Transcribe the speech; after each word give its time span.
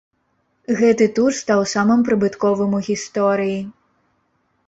Гэты 0.79 1.05
тур 1.17 1.35
стаў 1.41 1.61
самым 1.73 2.01
прыбытковым 2.09 2.71
у 2.79 2.81
гісторыі. 2.87 3.59